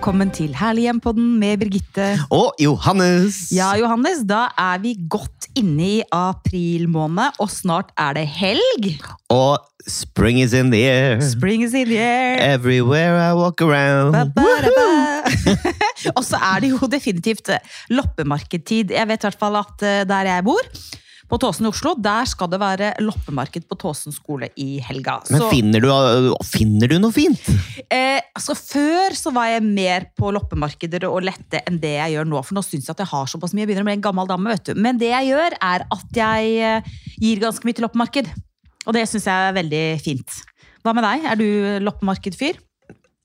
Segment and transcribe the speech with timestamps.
[0.00, 2.04] Velkommen til Herlig hjem-podden med Birgitte.
[2.32, 3.50] Og Johannes!
[3.52, 8.88] Ja, Johannes, da er vi godt inne i april måned, og snart er det helg.
[9.28, 11.20] Og spring is in the air.
[11.20, 12.40] Spring is in the air.
[12.40, 14.16] Everywhere I walk around.
[14.16, 15.60] Ba, ba, ba.
[16.16, 17.52] og så er det jo definitivt
[17.92, 18.96] loppemarkedtid.
[18.96, 20.72] Jeg vet i hvert fall at eh, der jeg bor,
[21.30, 25.20] på Tåsen i Oslo, der skal det være loppemarked på Tåsen skole i helga.
[25.30, 25.88] Men Så- finner du,
[26.44, 27.40] finner du noe fint?
[27.90, 32.26] Eh, altså Før så var jeg mer på loppemarkeder og lette enn det jeg gjør
[32.26, 32.44] nå.
[32.44, 33.62] For nå syns jeg at jeg har såpass mye.
[33.64, 34.50] Jeg begynner å bli en gammel dame.
[34.50, 34.74] vet du.
[34.74, 36.82] Men det jeg gjør, er at jeg eh,
[37.20, 38.32] gir ganske mye til loppemarked.
[38.86, 40.42] Og det syns jeg er veldig fint.
[40.84, 41.24] Hva med deg?
[41.30, 42.58] Er du loppemarkedfyr?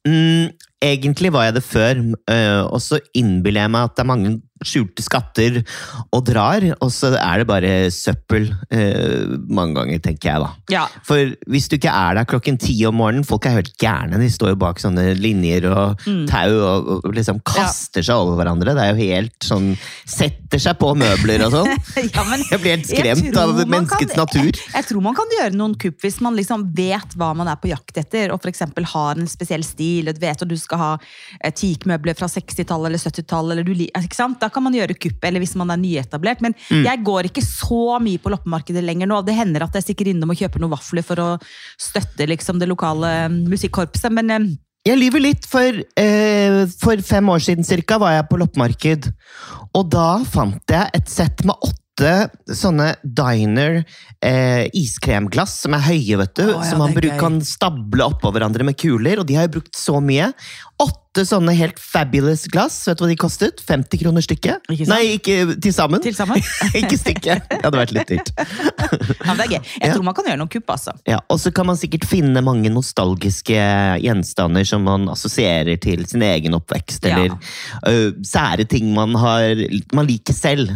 [0.06, 0.52] Mm,
[0.84, 4.42] egentlig var jeg det før, eh, og så innbiller jeg meg at det er mange
[4.66, 5.62] skjulte skatter
[6.12, 10.50] og drar, og så er det bare søppel eh, mange ganger, tenker jeg da.
[10.74, 10.84] Ja.
[11.06, 14.30] For hvis du ikke er der klokken ti om morgenen, folk er helt gærne, de
[14.32, 18.76] står jo bak sånne linjer og tau og, og liksom kaster seg over hverandre.
[18.78, 19.72] Det er jo helt sånn,
[20.10, 21.72] setter seg på møbler og sånn.
[22.16, 24.50] Ja, men Jeg blir helt skremt av menneskets kan- natur.
[24.52, 27.58] Jeg, jeg tror man kan gjøre noen kupp hvis man liksom vet hva man er
[27.60, 28.62] på jakt etter, og f.eks.
[28.94, 30.90] har en spesiell stil, du vet at du skal ha
[31.42, 34.40] eh, teakmøbler fra 60-tallet eller 70-tallet, eller du ikke sant?
[34.42, 36.42] Da kan man gjøre kupp, eller hvis man er nyetablert.
[36.46, 36.84] Men Mm.
[36.88, 39.20] jeg går ikke så mye på loppemarkedet lenger nå.
[39.28, 41.30] Det hender at jeg stikker innom og kjøper noen vafler for å
[41.78, 44.48] støtte liksom det lokale mm, musikkorpset, men eh,
[44.86, 49.08] Jeg lyver litt, for eh, for fem år siden cirka var jeg på loppemarked.
[49.76, 53.80] Og da fant jeg et sett med åtte sånne diner
[54.22, 56.44] eh, iskremglass som er høye, vet du.
[56.52, 59.56] Oh, ja, som man bruk, kan stable oppå hverandre med kuler, og de har jeg
[59.58, 60.30] brukt så mye.
[60.78, 62.82] Åtte sånne helt fabulous glass.
[62.90, 63.62] Vet du hva de kostet?
[63.64, 64.68] 50 kroner stykket?
[64.74, 64.88] Ikke?
[64.90, 66.02] Nei, ikke til sammen.
[66.04, 66.42] til sammen.
[66.82, 67.46] ikke stykket.
[67.50, 68.32] Det hadde vært litt dyrt.
[68.36, 69.62] Ja, det er gøy.
[69.62, 69.94] Jeg Ja.
[69.94, 70.92] tror man kan gjøre noen kupp, altså.
[71.08, 73.56] Ja, Og så kan man sikkert finne mange nostalgiske
[74.04, 77.18] gjenstander som man assosierer til sin egen oppvekst, Ja.
[77.24, 79.56] eller sære ting man, har,
[79.94, 80.70] man liker selv.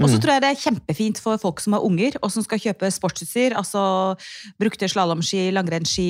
[0.00, 2.58] Og så tror jeg det er kjempefint for folk som har unger, og som skal
[2.58, 3.54] kjøpe sportsutstyr.
[3.56, 4.16] Altså
[4.60, 6.08] brukte slalåmski, langrennsski,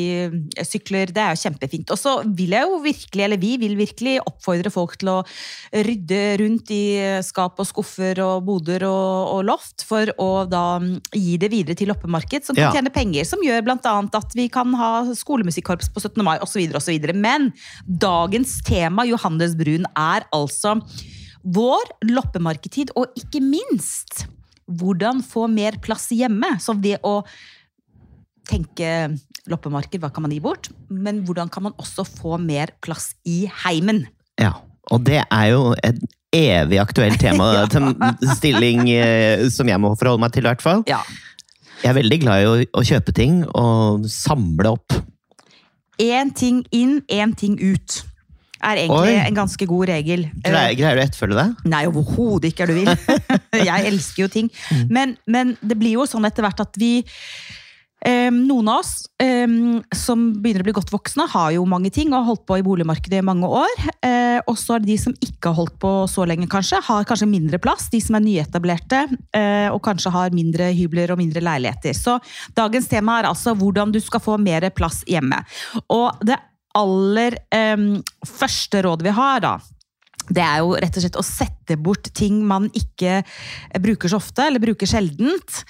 [0.64, 1.12] sykler.
[1.12, 1.90] Det er jo kjempefint.
[1.94, 5.16] Og så vil jeg jo virkelig, eller vi vil virkelig oppfordre folk til å
[5.72, 6.84] rydde rundt i
[7.26, 10.80] skap og skuffer og boder og, og loft, for å da
[11.12, 12.72] gi det videre til loppemarked, som kan Ja.
[12.72, 13.24] tjene penger.
[13.24, 16.22] Som gjør annet at vi kan ha skolemusikkorps på 17.
[16.24, 16.62] mai, osv.
[16.74, 17.14] osv.
[17.14, 17.52] Men
[17.86, 20.80] dagens tema, Johannes Brun, er altså
[21.44, 24.26] vår loppemarkedtid, og ikke minst
[24.70, 26.56] hvordan få mer plass hjemme.
[26.60, 27.22] Så ved å
[28.48, 28.90] tenke
[29.50, 30.70] loppemarked, hva kan man gi bort?
[30.88, 34.04] Men hvordan kan man også få mer plass i heimen?
[34.40, 34.54] Ja,
[34.92, 36.00] Og det er jo et
[36.34, 37.66] evig aktuelt tema, Ja.
[37.70, 37.94] til
[38.36, 40.82] stilling eh, som jeg må forholde meg til, i hvert fall.
[40.90, 41.00] Ja.
[41.82, 44.96] Jeg er veldig glad i å, å kjøpe ting og samle opp.
[46.00, 48.00] Én ting inn, én ting ut.
[48.64, 49.26] Er egentlig Oi.
[49.28, 50.22] en ganske god regel.
[50.42, 51.68] Greier, greier du å etterfølge det?
[51.68, 52.92] Nei, overhodet ikke er du vil.
[53.68, 54.48] jeg elsker jo ting.
[54.88, 57.10] Men, men det blir jo sånn etter hvert at vi eh,
[58.04, 59.06] Noen av oss
[59.96, 62.64] som begynner å bli godt voksne, har jo mange ting og har holdt på i
[62.66, 63.72] boligmarkedet i mange år.
[64.04, 66.82] Eh, og så er det de som ikke har holdt på så lenge, kanskje.
[66.84, 67.88] Har kanskje mindre plass.
[67.92, 69.04] De som er nyetablerte
[69.36, 71.96] eh, og kanskje har mindre hybler og mindre leiligheter.
[71.96, 72.18] Så
[72.56, 75.40] dagens tema er altså hvordan du skal få mer plass hjemme.
[75.94, 76.38] Og det
[76.74, 77.88] aller eh,
[78.26, 79.56] første rådet vi har, da,
[80.32, 84.20] det er jo rett og slett å sette bort ting man ikke eh, bruker så
[84.20, 85.60] ofte, eller bruker sjeldent.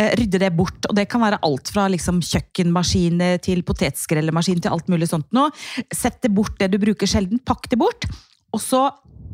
[0.00, 0.88] Eh, Rydde det bort.
[0.88, 5.52] Og det kan være alt fra liksom kjøkkenmaskiner til potetskrellemaskin til alt mulig sånt noe.
[5.94, 8.08] Sett det bort det du bruker sjelden, pakk det bort.
[8.50, 8.88] Og så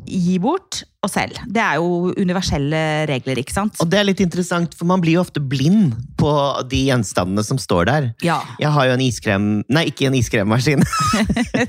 [0.07, 1.35] gi bort og selv.
[1.51, 2.79] Det er jo universelle
[3.09, 3.77] regler, ikke sant?
[3.83, 6.31] Og det er litt interessant, for man blir jo ofte blind på
[6.71, 8.09] de gjenstandene som står der.
[8.25, 8.39] Ja.
[8.61, 9.47] Jeg har jo en iskrem...
[9.71, 10.81] Nei, ikke en iskremmaskin.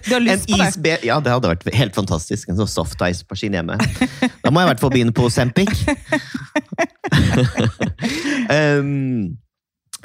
[0.08, 0.99] Du har En lyst på det?
[1.06, 2.49] Ja, det hadde vært helt fantastisk.
[2.50, 3.79] En sånn soft ice-maskin hjemme.
[4.43, 5.69] Da må jeg i hvert fall begynne på Sempic.
[8.58, 9.37] um,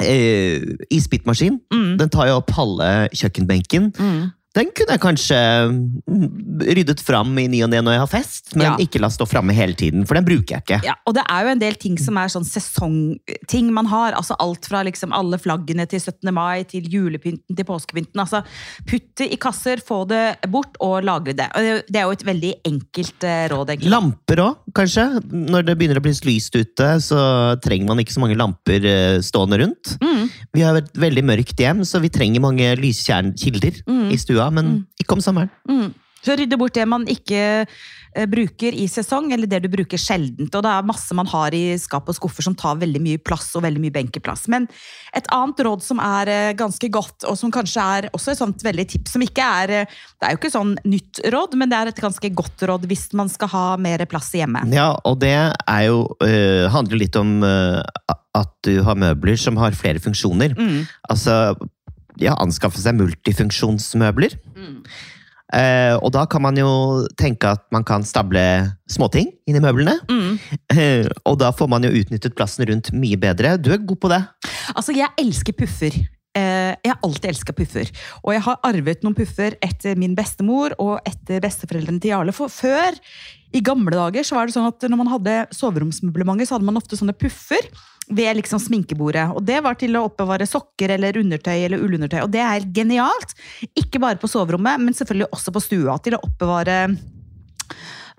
[0.02, 0.60] uh,
[0.94, 1.60] isbitmaskin.
[1.74, 1.92] Mm.
[2.02, 3.92] Den tar jo opp halve kjøkkenbenken.
[3.98, 4.24] Mm.
[4.54, 5.38] Den kunne jeg kanskje
[5.74, 8.76] mm, ryddet fram i ny og ne når jeg har fest, men Ja.
[8.78, 10.80] ikke la stå framme hele tiden, for den bruker jeg ikke.
[10.86, 14.14] Ja, og det er jo en del ting som er sånn sesongting man har.
[14.14, 16.32] altså Alt fra liksom alle flaggene til 17.
[16.34, 18.20] mai, til julepynten til påskepynten.
[18.22, 18.44] altså
[18.86, 21.48] Putt det i kasser, få det bort og lagre det.
[21.56, 23.70] Og det- er jo et veldig enkelt eh, råd.
[23.70, 23.90] egentlig.
[23.90, 25.22] Lamper òg, kanskje.
[25.32, 29.18] Når det begynner å bli lyst ute, så trenger man ikke så mange lamper eh,
[29.20, 29.98] stående rundt.
[30.02, 30.30] Mm.
[30.54, 34.12] Vi har et veldig mørkt hjem, så vi trenger mange lyskilder Mm.
[34.12, 35.52] i stua, men ikke om sommeren.
[35.70, 35.94] Mm.
[36.24, 40.54] Så rydde bort det man ikke eh, bruker i sesong, eller det du bruker sjeldent.
[40.56, 43.50] Og det er masse man har i skap og skuffer som tar veldig mye plass
[43.58, 44.46] og veldig mye benkeplass.
[44.52, 44.70] Men
[45.16, 48.64] et annet råd som er eh, ganske godt, og som kanskje er også et sånt
[48.64, 51.82] veldig tips, som ikke er eh, Det er jo ikke sånn nytt råd, men det
[51.82, 54.64] er et ganske godt råd hvis man skal ha mer plass hjemme.
[54.72, 57.82] Ja, og det er jo, øh, handler litt om øh,
[58.34, 60.56] at du har møbler som har flere funksjoner.
[60.56, 60.86] Mm.
[61.12, 61.56] Altså,
[62.22, 64.38] ja, anskaffe seg multifunksjonsmøbler.
[65.54, 66.70] Eh, og da kan man jo
[67.20, 68.42] tenke at man kan stable
[68.90, 70.00] småting inni møblene.
[70.10, 70.40] Mm.
[70.74, 73.58] Uh, og da får man jo utnyttet plassen rundt mye bedre.
[73.62, 74.24] Du er god på det.
[74.74, 76.00] Altså, jeg elsker puffer.
[76.34, 77.92] Uh, Jeg har alltid elska puffer.
[78.24, 82.34] Og jeg har arvet noen puffer etter min bestemor og etter besteforeldrene til Jarle.
[82.34, 82.98] For før,
[83.54, 86.80] i gamle dager, så var det sånn at når man hadde soveromsmøblement, så hadde man
[86.80, 87.68] ofte sånne puffer
[88.10, 89.30] ved liksom sminkebordet.
[89.38, 92.20] Og det var til å oppbevare sokker eller undertøy eller ullundertøy.
[92.26, 93.36] Og det er helt genialt.
[93.80, 95.98] Ikke bare på soverommet, men selvfølgelig også på stua.
[96.04, 96.80] Til å oppbevare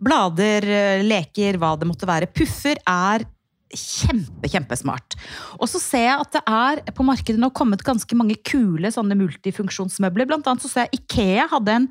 [0.04, 0.66] blader,
[1.04, 2.30] leker, hva det måtte være.
[2.34, 3.26] Puffer er
[3.74, 5.16] kjempe, kjempesmart.
[5.58, 9.18] Og så ser jeg at det er på markedet nå kommet ganske mange kule sånne
[9.18, 10.28] multifunksjonsmøbler.
[10.30, 11.88] Blant annet så ser jeg Ikea hadde en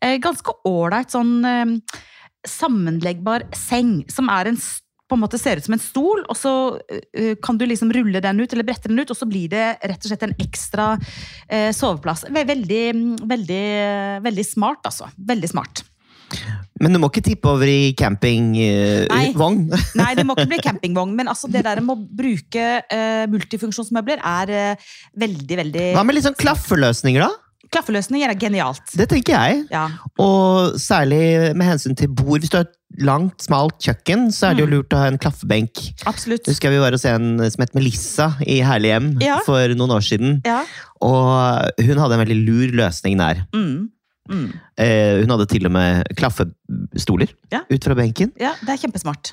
[0.00, 1.78] eh, ganske ålreit sånn eh,
[2.48, 4.58] sammenleggbar seng, som er en
[5.04, 6.52] på en måte ser ut som en stol, og så
[6.88, 9.66] eh, kan du liksom rulle den ut, eller brette den ut, og så blir det
[9.84, 10.94] rett og slett en ekstra
[11.44, 12.24] eh, soveplass.
[12.32, 12.84] Veldig,
[13.20, 13.64] veldig,
[14.24, 15.10] veldig smart, altså.
[15.28, 15.84] Veldig smart.
[16.82, 17.94] Men du må ikke tippe over i Nei.
[17.98, 19.68] campingvogn.
[20.00, 24.24] Nei, det må ikke bli campingvogn, men altså det der med å bruke eh, multifunksjonsmøbler
[24.24, 27.43] er eh, veldig, veldig Hva med litt sånn klaffeløsninger, da?
[27.74, 28.84] Klaffeløsninger er genialt.
[28.96, 29.64] Det tenker jeg.
[29.74, 29.88] Ja.
[30.22, 32.40] Og særlig med hensyn til bord.
[32.44, 34.74] Hvis du har et langt, smalt kjøkken, så er det jo Mm.
[34.76, 35.80] lurt å ha en klaffebenk.
[36.06, 36.46] Absolutt.
[36.46, 39.40] Husker jeg vi var se en som het Melissa i Herlig hjem Ja.
[39.44, 40.40] for noen år siden.
[40.46, 40.62] Ja.
[41.02, 43.42] Og hun hadde en veldig lur løsning der.
[43.52, 43.90] Mm.
[44.30, 44.52] Mm.
[44.78, 47.60] Eh, hun hadde til og med klaffestoler Ja.
[47.70, 48.32] ut fra benken.
[48.40, 49.32] ja, det er kjempesmart.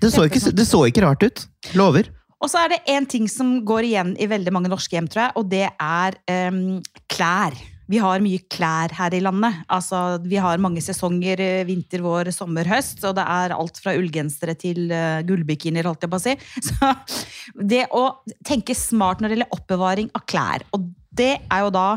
[0.00, 1.46] Det, så ikke, det så ikke rart ut.
[1.74, 2.04] Lover.
[2.40, 5.28] Og så er det én ting som går igjen i veldig mange norske hjem, tror
[5.28, 7.52] jeg, og det er um, klær.
[7.90, 9.62] Vi har mye klær her i landet.
[9.68, 13.94] Altså, vi har mange sesonger, eh, vinter, vår, sommer, høst, og det er alt fra
[13.98, 16.36] ullgensere til uh, gullbikinier, holdt jeg på å si.
[16.68, 16.92] Så
[17.58, 18.04] det å
[18.46, 21.88] tenke smart når det gjelder oppbevaring av klær, og det er jo da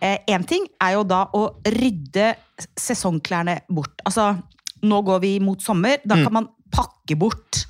[0.00, 2.30] Én ting er jo da å rydde
[2.80, 4.00] sesongklærne bort.
[4.08, 4.30] Altså,
[4.80, 5.98] nå går vi mot sommer.
[6.08, 6.22] Da Mm.
[6.24, 7.66] kan man pakke bort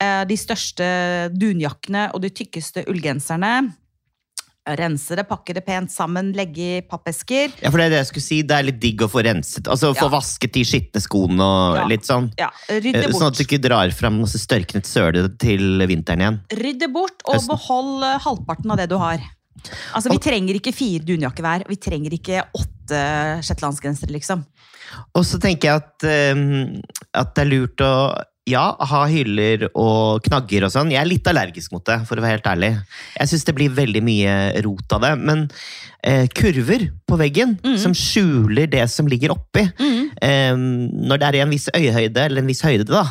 [0.00, 3.70] eh, de største dunjakkene og de tykkeste ullgenserne.
[4.78, 7.50] Rense det, pakke det pent sammen, legge i pappesker.
[7.62, 8.42] Ja, for det er det jeg skulle si.
[8.42, 9.66] Det er litt digg å få renset.
[9.68, 10.12] Altså Få Ja.
[10.14, 11.84] vasket de skitne skoene og Ja.
[11.86, 12.32] litt sånn.
[12.38, 13.20] Ja, rydde bort.
[13.20, 16.40] Sånn at du ikke drar fram masse størknet søle til vinteren igjen.
[16.52, 17.48] Rydde bort, og Høsten.
[17.48, 19.18] behold eh, halvparten av det du har.
[19.94, 21.64] Altså, Vi Og- trenger ikke fire dunjakker hver.
[21.68, 24.46] Vi trenger ikke åtte shetlandsgensere, liksom.
[25.14, 26.82] Og så tenker jeg at, um,
[27.14, 30.92] at det er lurt å ja, ha hyller og knagger og sånn.
[30.94, 32.72] Jeg er litt allergisk mot det, for å være helt ærlig.
[33.16, 34.34] Jeg syns det blir veldig mye
[34.66, 35.12] rot av det.
[35.20, 35.46] Men
[36.06, 37.76] eh, kurver på veggen mm.
[37.82, 42.42] som skjuler det som ligger oppi eh, Når det er i en viss øyehøyde, eller
[42.42, 43.04] en viss høyde, da,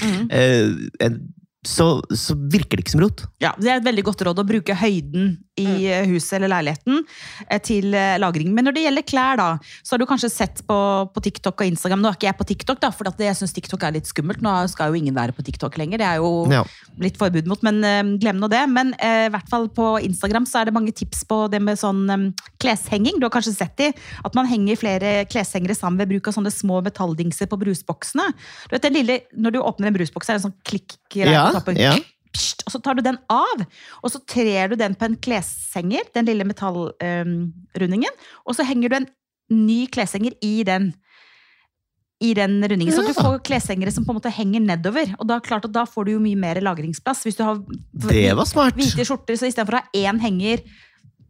[0.00, 0.24] mm.
[0.38, 1.20] eh,
[1.66, 3.26] så, så virker det ikke som rot.
[3.42, 7.02] Ja, Det er et veldig godt råd å bruke høyden i eh, huset eller leiligheten
[7.48, 8.50] eh, til eh, lagring.
[8.56, 9.48] Men når det gjelder klær, da,
[9.84, 10.78] så har du kanskje sett på,
[11.14, 13.84] på TikTok og Instagram Nå er ikke jeg på TikTok, da, for jeg syns TikTok
[13.88, 14.42] er litt skummelt.
[14.44, 16.00] Nå skal jo ingen være på TikTok lenger.
[16.02, 16.64] Det er jo Ja.
[16.98, 17.80] litt forbud mot, men
[18.22, 18.62] glem nå det.
[18.72, 22.32] Men i hvert fall på Instagram så er det mange tips på det med sånn
[22.62, 23.18] kleshenging.
[23.20, 23.90] Du har kanskje sett de,
[24.24, 28.30] at man henger flere kleshengere sammen ved bruk av sånne små metalldingser på brusboksene.
[28.68, 31.46] Du vet, den lille, Når du åpner en brusboks, er det en sånn klikk-greie Ja,
[31.50, 31.76] på toppen.
[31.80, 31.94] ja.
[32.32, 33.64] Pst, og så tar du den av,
[34.04, 38.12] og så trer du den på en kleshenger, den lille metallrundingen,
[38.46, 39.08] og så henger du en
[39.50, 40.92] ny kleshenger i den.
[42.20, 45.08] I den rundingen, Så du får kleshengere som på en måte henger nedover.
[45.18, 47.22] Og da, klart og da får du jo mye mer lagringsplass.
[47.24, 48.76] Hvis du har Det var smart.
[48.76, 50.60] hvite skjorter, så istedenfor å ha én henger,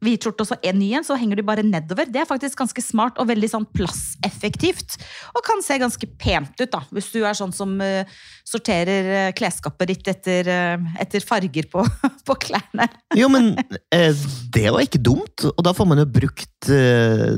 [0.04, 2.09] hvit skjorte og så en ny en, så henger du bare nedover.
[2.11, 4.99] Det er faktisk ganske smart og veldig sånn plasseffektivt.
[5.35, 6.83] Og kan se ganske pent ut, da.
[6.95, 8.09] Hvis du er sånn som uh,
[8.49, 11.85] sorterer uh, klesskapet ditt etter, uh, etter farger på,
[12.28, 12.88] på klærne.
[13.19, 13.52] Jo, men
[13.90, 17.37] det var ikke dumt, og da får man jo brukt eh,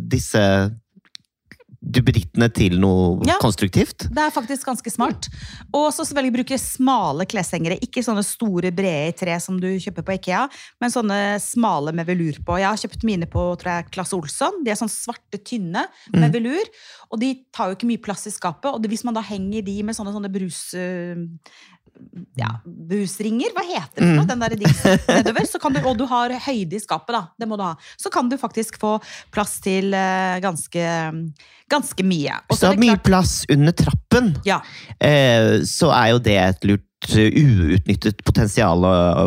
[1.82, 3.36] disse duppedittene til noe Ja.
[3.40, 4.08] konstruktivt.
[4.08, 5.28] Det er faktisk ganske smart.
[5.74, 7.78] Og så selvfølgelig bruke smale kleshengere.
[7.82, 10.48] Ikke sånne store, brede i tre som du kjøper på Ikea,
[10.80, 12.58] men sånne smale med velur på.
[12.58, 14.64] Jeg har kjøpt mine på tror jeg, Klasse Olsson.
[14.64, 16.64] De er sånn svarte, tynne med velur.
[17.10, 18.72] Og de tar jo ikke mye plass i skapet.
[18.72, 20.72] Og det, hvis man da henger de med sånne, sånne brus...
[22.38, 24.10] ja, busringer, hva heter det?
[24.16, 24.26] Mm.
[24.28, 25.46] Den der dingsen nedover.
[25.48, 27.22] Så kan du, og du har høyde i skapet, da.
[27.38, 27.74] Det må du ha.
[28.00, 28.94] Så kan du faktisk få
[29.34, 30.86] plass til eh, ganske,
[31.72, 32.38] ganske mye.
[32.50, 34.60] Og så det mye klart- plass under trappen, Ja.
[35.00, 38.84] eh, så er jo det et lurt eh, uutnyttet potensial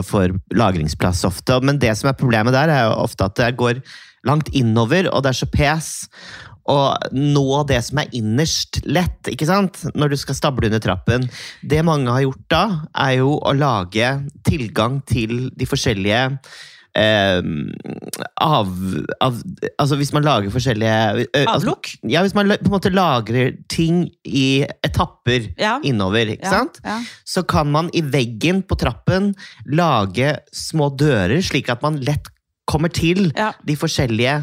[0.07, 1.61] for lagringsplass ofte.
[1.63, 3.81] Men det som er problemet der, er jo ofte at det går
[4.25, 5.89] langt innover, og det er så pes.
[6.71, 9.83] Og nå det som er innerst lett, ikke sant?
[9.93, 11.27] Når du skal stable under trappen.
[11.61, 12.63] Det mange har gjort da,
[13.05, 14.15] er jo å lage
[14.47, 16.23] tilgang til de forskjellige
[16.95, 17.41] eh,
[18.41, 18.71] av,
[19.21, 19.39] av
[19.77, 21.75] Altså hvis man lager forskjellige eh, altså-
[22.09, 25.77] ja, hvis man på en måte lagrer ting i etapper Ja.
[25.83, 26.79] innover, ikke Ja, sant?
[26.83, 27.01] ja.
[27.25, 29.35] Så kan man i veggen på trappen
[29.67, 32.31] lage små dører, slik at man lett
[32.65, 34.39] kommer til de forskjellige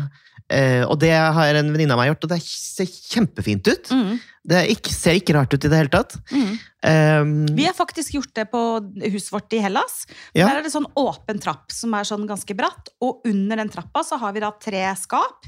[0.52, 3.90] eh, Og det har en venninne av meg gjort, og det ser kjempefint ut.
[3.92, 6.16] Mm, Det er ikke, ser ikke rart ut i det hele tatt.
[6.32, 6.52] mm.
[6.82, 8.60] Um, Vi har faktisk gjort det på
[9.06, 10.00] huset vårt i Hellas.
[10.34, 10.48] Ja.
[10.48, 14.02] Der er det sånn åpen trapp som er sånn ganske bratt, og under den trappa
[14.02, 15.46] så har vi da tre skap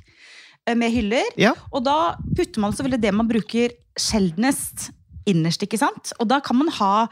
[0.66, 1.26] eh, med hyller.
[1.36, 1.54] ja.
[1.74, 4.92] Og da putter man selvfølgelig det man bruker sjeldnest
[5.26, 6.12] innerst, ikke sant?
[6.20, 7.08] Og da kan man ha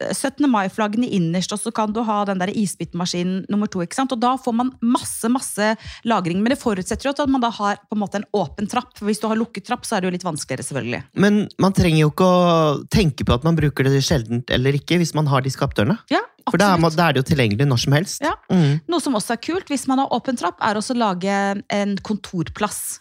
[0.00, 0.46] 17.
[0.50, 3.82] mai-flaggene innerst, og så kan du ha den der isbitmaskinen nummer to.
[3.84, 4.12] ikke sant?
[4.12, 5.72] Og da får man masse masse
[6.04, 6.42] lagring.
[6.42, 8.94] Men det forutsetter jo at man da har på en måte en åpen trapp.
[8.98, 11.02] For hvis du har lukket trapp, så er det jo litt vanskeligere, selvfølgelig.
[11.22, 12.46] Men man trenger jo ikke å
[12.92, 15.98] tenke på at man bruker det sjeldent eller ikke, hvis man har de skapdørene.
[16.12, 18.22] Ja, For da er, man, da er det jo tilgjengelig når som helst.
[18.24, 18.36] Ja.
[18.52, 18.78] Mm.
[18.92, 21.40] Noe som også er kult, hvis man har åpen trapp, er også å lage
[21.74, 23.00] en kontorplass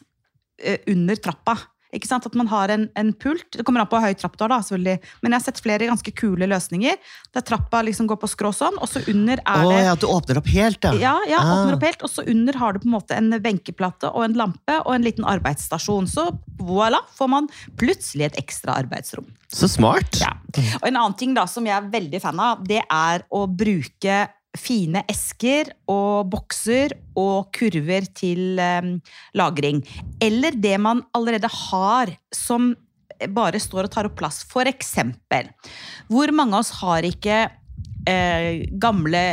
[0.57, 1.57] eh, under trappa.
[1.95, 2.25] Ikke sant?
[2.27, 3.47] At man har en, en pult.
[3.55, 5.11] Det kommer an på hvor høy trapp du har, da, selvfølgelig.
[5.23, 6.99] Men jeg har sett flere ganske kule løsninger.
[7.35, 10.03] Der trappa liksom går på skrå sånn, og så under er oh, det ja, at
[10.03, 10.93] du åpner opp helt, ja.
[11.01, 11.61] ja, ja, Ah.
[11.61, 14.37] åpner opp helt, og så under har du på en måte en benkeplate og en
[14.39, 16.07] lampe og en liten arbeidsstasjon.
[16.09, 16.27] Så
[16.59, 17.49] voilà, får man
[17.79, 19.27] plutselig et ekstra arbeidsrom.
[19.51, 20.17] Så smart.
[20.19, 20.33] Ja.
[20.81, 24.17] Og en annen ting da som jeg er veldig fan av, det er å bruke
[24.59, 28.95] fine esker og bokser og kurver til eh,
[29.37, 29.83] lagring.
[30.23, 32.73] Eller det man allerede har som
[33.31, 34.43] bare står og tar opp plass.
[34.49, 35.51] For eksempel,
[36.11, 37.45] hvor mange av oss har ikke
[38.09, 39.25] eh, gamle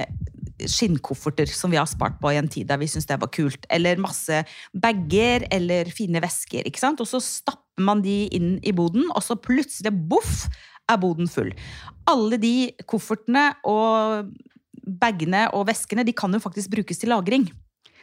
[0.62, 3.66] skinnkofferter som vi har spart på i en tid der vi syntes det var kult.
[3.72, 6.66] Eller masse bager eller fine vesker.
[6.66, 7.02] ikke sant?
[7.02, 10.46] Og så stapper man de inn i boden, og så plutselig, boff,
[10.90, 11.52] er boden full.
[12.10, 14.32] Alle de koffertene og
[14.82, 17.46] bagene og veskene de kan jo faktisk brukes til lagring.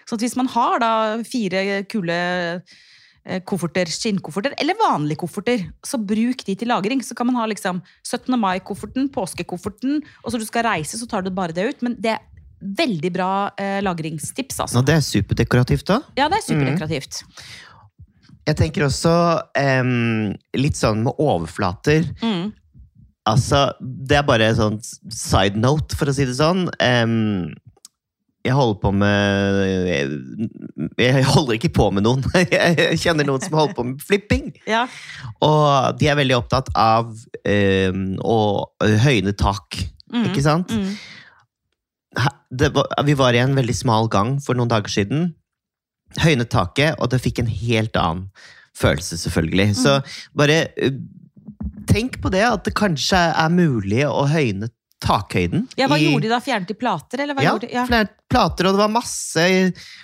[0.09, 0.91] Så hvis man har da
[1.27, 7.03] fire kule eh, kofferter, skinnkofferter, eller vanlige kofferter, så bruk de til lagring.
[7.05, 8.33] Så kan man ha liksom 17.
[8.39, 11.85] mai-kofferten, påskekofferten, og så du skal reise, så tar du bare det ut.
[11.85, 12.25] Men det er
[12.59, 14.79] veldig bra eh, lagringstips, altså.
[14.79, 16.01] Nå, det er superdekorativt, da.
[16.19, 17.21] Ja, det er superdekorativt.
[18.49, 19.13] Jeg tenker også
[19.59, 22.07] em, litt sånn med overflater.
[22.23, 22.49] Mm.
[23.27, 24.79] Altså, det er bare sånn
[25.11, 26.67] side note, for å si det sånn.
[26.81, 27.51] Um,
[28.47, 30.05] jeg holder på med jeg,
[31.03, 32.23] jeg holder ikke på med noen.
[32.39, 34.45] Jeg kjenner noen som holder på med flipping.
[34.65, 34.85] Ja.
[35.43, 38.37] Og de er veldig opptatt av um, å
[39.03, 39.81] høyne tak.
[40.09, 40.23] Mm.
[40.31, 40.71] Ikke sant?
[40.71, 40.95] Mm.
[42.49, 45.33] Det var, vi var i en veldig smal gang for noen dager siden.
[46.23, 48.29] Høynet taket, og det fikk en helt annen
[48.79, 49.75] følelse, selvfølgelig.
[49.83, 50.11] Så Mm.
[50.39, 50.95] bare uh,
[51.89, 54.69] tenk på det, at det kanskje er mulig å høyne
[54.99, 55.61] takhøyden.
[55.79, 56.39] ja, hva i- gjorde de da?
[56.43, 57.73] Fjernet de plater, eller hva ja, gjorde de?
[57.73, 57.85] Ja.
[58.29, 59.45] plater, og det var masse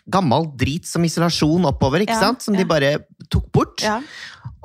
[0.10, 2.42] gammel drit som isolasjon oppover, ikke Ja, sant?
[2.42, 2.62] Som ja.
[2.64, 2.94] de bare
[3.30, 3.84] tok bort.
[3.84, 4.00] Ja.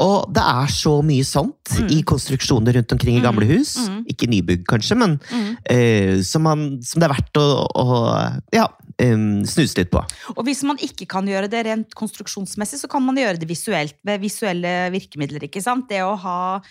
[0.00, 1.90] Og det er så mye sånt Mm.
[1.92, 3.76] i konstruksjoner rundt omkring i gamle hus.
[3.76, 4.06] mm.
[4.08, 5.56] Ikke nybygg, kanskje, men Mm.
[5.66, 8.66] eh, som, man, som det er verdt å, å ja,
[9.02, 10.00] um, snuse litt på.
[10.38, 13.94] Og hvis man ikke kan gjøre det rent konstruksjonsmessig, så kan man gjøre det visuelt
[14.04, 15.42] ved visuelle virkemidler.
[15.42, 15.88] ikke sant?
[15.88, 16.62] Det å ha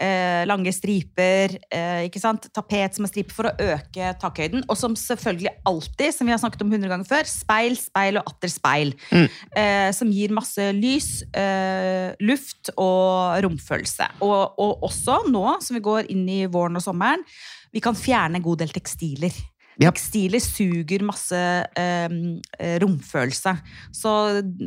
[0.00, 2.48] eh, lange striper, eh, ikke sant?
[2.54, 4.64] tapet som er striper for å øke takhøyden.
[4.68, 8.32] Og som selvfølgelig alltid, som vi har snakket om 100 ganger før, speil, speil og
[8.32, 8.94] atter speil.
[9.12, 9.26] Mm.
[9.62, 14.10] Eh, som gir masse lys, eh, luft og romfølelse.
[14.24, 17.24] Og, og også nå som vi går inn i våren og sommeren,
[17.72, 19.32] vi kan fjerne en god del tekstiler.
[19.80, 19.88] Ja.
[19.88, 22.16] Tekstiler suger masse eh,
[22.58, 23.54] eh, romfølelse.
[23.96, 24.10] Så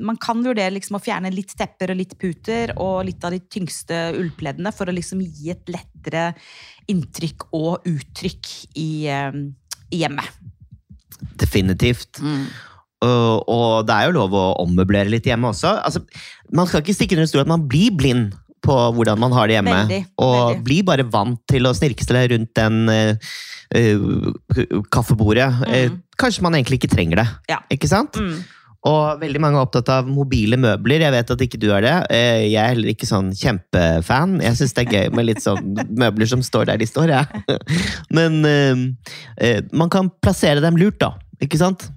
[0.01, 3.41] man kan vurdere liksom å fjerne litt tepper og litt puter og litt av de
[3.41, 6.31] tyngste ullpleddene for å liksom gi et lettere
[6.91, 9.41] inntrykk og uttrykk i, eh,
[9.93, 10.31] i hjemmet.
[11.37, 12.23] Definitivt.
[13.05, 15.77] Og, og det er jo lov å ommøblere litt hjemme også.
[15.85, 16.01] Altså,
[16.55, 18.33] man skal ikke stikke under stol at man blir blind
[18.65, 19.75] på hvordan man har det hjemme.
[19.83, 20.63] Veldig, og veldig.
[20.65, 23.35] blir bare vant til å snirkle rundt den eh,
[23.75, 25.51] eh, kaffebordet.
[25.67, 26.01] Eh, Mm.
[26.17, 27.27] kanskje man egentlig ikke trenger det.
[27.51, 27.57] Ja.
[27.71, 28.15] Ikke sant?
[28.15, 28.37] Mm.
[28.85, 31.01] Og veldig mange er opptatt av mobile møbler.
[31.01, 31.93] Jeg vet at ikke du er det.
[32.13, 34.35] Eh, Jeg er heller ikke sånn kjempefan.
[34.45, 37.59] Jeg syns det er gøy med litt sånn møbler som står der de står, jeg.
[38.17, 38.75] Men eh,
[39.41, 41.15] eh, man kan plassere dem lurt, da.
[41.41, 41.89] Ikke sant?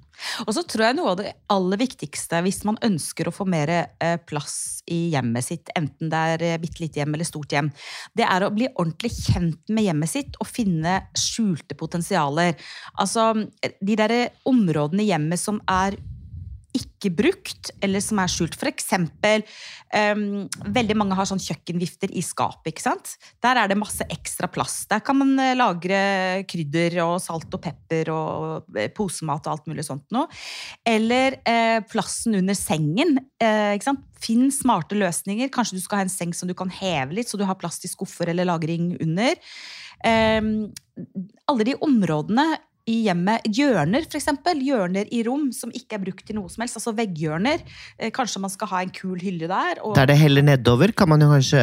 [0.46, 3.70] Og så tror jeg noe av det aller viktigste hvis man ønsker å få mer
[3.72, 7.70] eh, plass i hjemmet sitt, enten det er eh, bitte lite hjem eller stort hjem,
[8.18, 12.56] det er å bli ordentlig kjent med hjemmet sitt og finne skjulte potensialer.
[12.98, 13.30] Altså
[13.62, 14.16] de der
[14.48, 15.98] områdene i hjemmet som er
[16.78, 18.56] ikke brukt, eller som er skjult.
[18.58, 19.44] For eksempel,
[19.94, 22.80] em, veldig mange har sånn kjøkkenvifter i skapet.
[23.44, 24.80] Der er det masse ekstra plass.
[24.90, 26.00] Der kan man eh, lagre
[26.48, 30.28] krydder og salt og pepper og eh, posemat og alt mulig sånt noe.
[30.86, 33.18] Eller uh, plassen under sengen.
[33.42, 34.06] Uh, ikke sant?
[34.18, 35.50] Finn smarte løsninger.
[35.54, 37.78] Kanskje du skal ha en seng som du kan heve litt, så du har plass
[37.82, 39.38] til skuffer eller lagring under.
[40.06, 40.70] Um,
[41.50, 42.44] alle de områdene
[42.88, 46.78] i hjemmet, hjørner eksempel, hjørner i rom som ikke er brukt til noe som helst,
[46.80, 47.64] altså vegghjørner.
[47.98, 49.82] Eh, Kanskje man skal ha en kul hylle der.
[49.82, 51.60] Og, Der det heller nedover, kan man jo kanskje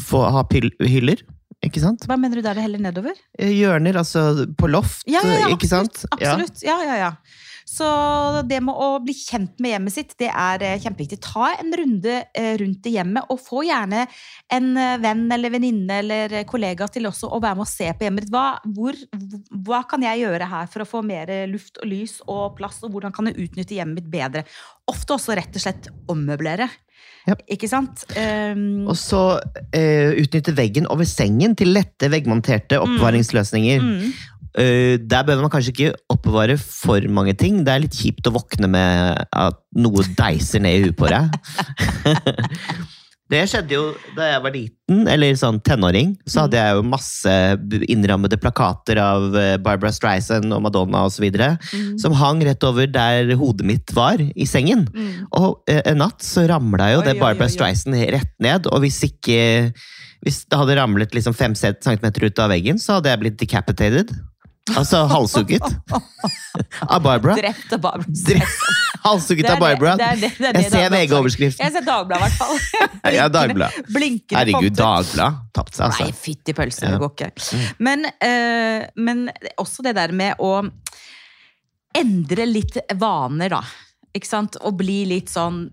[0.00, 1.22] få ha hyller.
[1.60, 2.06] Ikke sant?
[2.08, 3.16] hva mener du der det heller nedover?
[3.38, 6.06] Eh, Hjørner, altså på loft, Ja, ja, ja, ikke sant?
[6.16, 6.32] Ja.
[6.32, 6.62] Absolutt.
[6.64, 7.10] Ja, ja, ja.
[7.70, 7.86] Så
[8.50, 11.20] det med å bli kjent med hjemmet sitt, det er eh, kjempeviktig.
[11.22, 14.06] Ta en runde eh, rundt i hjemmet, og få gjerne
[14.50, 18.08] en eh, venn eller venninne eller kollega til også å være med og se på
[18.08, 18.34] hjemmet ditt.
[18.34, 18.98] Hva, hvor,
[19.68, 22.96] hva kan jeg gjøre her for å få mer luft og lys og plass, og
[22.96, 24.44] hvordan kan jeg utnytte hjemmet mitt bedre?
[24.90, 26.66] Ofte også rett og slett ommøblere.
[27.28, 27.36] Ja.
[27.52, 28.02] Ikke sant?
[28.16, 33.84] Um, Og så uh, utnytte veggen over sengen til lette veggmonterte oppvaringsløsninger.
[33.84, 33.96] mm.
[34.00, 37.60] Eh, der bør man kanskje ikke oppbevare for mange ting.
[37.66, 41.30] Det er litt kjipt å våkne med at noe deiser ned i huet på deg.
[43.30, 43.82] Det skjedde jo
[44.16, 46.16] da jeg var liten, eller sånn tenåring.
[46.26, 47.34] Så hadde jeg jo masse
[47.86, 51.28] innrammede plakater av eh, Barbara Streisand og Madonna osv.
[51.30, 51.94] Mm.
[52.02, 54.88] Som hang rett over der hodet mitt var, i sengen.
[54.90, 55.28] Mm.
[55.38, 57.54] Og eh, en natt så ramla jo Oi, det Barbara oi, oi.
[57.54, 58.66] Streisand rett ned.
[58.72, 59.38] Og hvis ikke
[60.20, 64.10] Hvis det hadde ramlet liksom fem centimeter ut av veggen, så hadde jeg blitt decapitated.
[64.78, 65.62] Altså halshugget.
[66.88, 67.34] av Barbara.
[67.38, 68.12] Drept av Barbara.
[68.26, 69.94] Drept- Halshugget av Barbara.
[69.96, 71.64] det- er det- det er det Jeg ser VG-overskriften.
[71.64, 72.58] Jeg ser Dagbladet, i hvert fall.
[73.16, 73.86] Ja, Dagbladet.
[74.30, 74.74] Herregud.
[74.76, 75.38] Dagbladet.
[75.56, 76.20] Tapt seg, Nei, altså.
[76.20, 77.64] fytti pølse, det går ikke.
[77.78, 80.70] Men, eh, men også det der med å
[81.96, 83.62] endre litt vaner, da.
[84.14, 84.56] Ikke sant?
[84.66, 85.70] Og bli litt sånn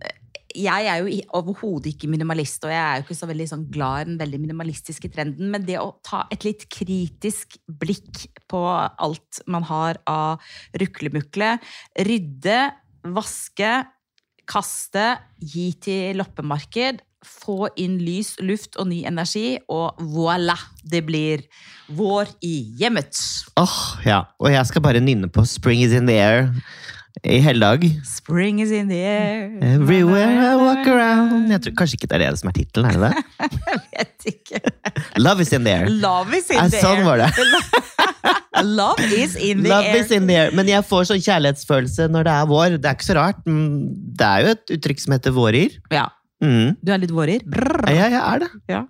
[0.58, 4.02] Jeg er jo overhodet ikke minimalist, og jeg er jo ikke så veldig sånn glad
[4.02, 9.41] i den veldig minimalistiske trenden, men det å ta et litt kritisk blikk på alt
[9.46, 10.41] man har av
[10.82, 11.58] ruklemukle,
[12.08, 12.58] rydde,
[13.13, 13.74] vaske,
[14.48, 15.12] kaste,
[15.43, 20.56] gi til loppemarked, få inn lys, luft og ny energi, og voilà!
[20.88, 21.43] Det blir
[21.98, 23.17] vår i hjemmet.
[23.60, 24.22] Åh, ja.
[24.39, 26.54] Og jeg skal bare nynne på 'Spring is in the air'
[27.25, 27.84] i hele dag.
[28.06, 29.49] Spring is in the air.
[29.62, 32.97] Everywhere I walk around Jeg tror Kanskje ikke det er det som er tittelen, er
[32.97, 33.23] det det?
[33.97, 34.62] Jeg vet ikke.
[35.23, 35.89] Love is in the air.
[35.89, 36.82] Love is in Ja, air.
[36.84, 37.32] sånn var det.
[38.67, 39.99] Love is in the Love air.
[40.03, 40.51] is in the air.
[40.58, 42.77] Men jeg får sånn kjærlighetsfølelse når det er vår.
[42.82, 43.41] Det er ikke så rart.
[43.47, 45.77] Det er jo et uttrykk som heter vårer.
[45.93, 46.75] Ja, Mm.
[46.86, 47.41] du er litt vårer.
[47.49, 47.88] Brrr.
[47.89, 48.47] Ja, jeg er det.
[48.69, 48.84] Ja.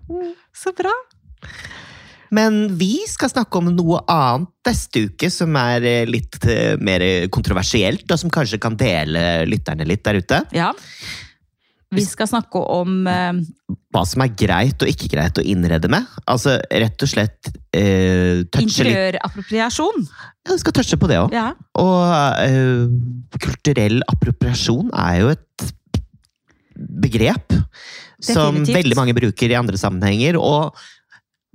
[0.52, 0.92] Så bra.
[2.36, 7.04] Men vi skal snakke om noe annet neste uke som er eh, litt eh, mer
[7.34, 10.42] kontroversielt, og som kanskje kan dele lytterne litt der ute.
[10.56, 10.74] Ja.
[11.96, 13.38] Vi skal snakke om eh,
[13.96, 16.04] Hva som er greit og ikke greit å innrede med.
[16.28, 20.04] Altså rett og slett eh, interiørappropriasjon.
[20.04, 21.36] Ja, vi skal touche på det òg.
[21.36, 21.54] Ja.
[21.80, 25.68] Og eh, kulturell appropriasjon er jo et
[26.78, 27.56] begrep
[28.24, 30.38] som veldig mange bruker i andre sammenhenger.
[30.42, 30.76] Og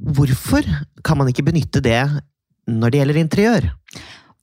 [0.03, 0.67] hvorfor
[1.05, 2.01] kan man ikke benytte det
[2.71, 3.69] når det gjelder interiør?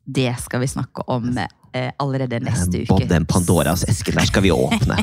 [0.09, 3.09] Det skal vi snakke om eh, allerede neste Bob, uke.
[3.09, 4.97] den Pandoras esken der skal vi åpne.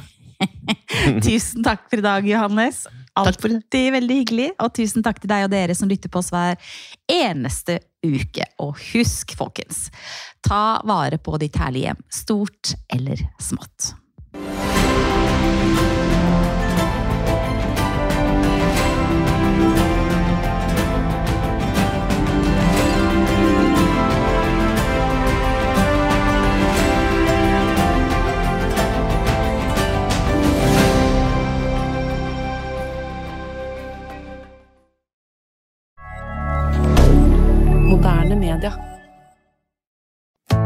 [1.27, 2.85] Tusen takk for i dag, Johannes.
[3.17, 4.49] Alltid veldig hyggelig.
[4.61, 6.59] Og tusen takk til deg og dere som lytter på oss hver
[7.13, 8.45] eneste uke.
[8.63, 9.87] Og husk, folkens,
[10.45, 12.03] ta vare på ditt herlige hjem.
[12.13, 13.95] Stort eller smått.